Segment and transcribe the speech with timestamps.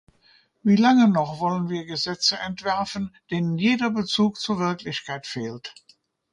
[0.63, 5.75] Wie lange noch wollen wir Gesetze entwerfen, denen jeder Bezug zur Wirklichkeit fehlt?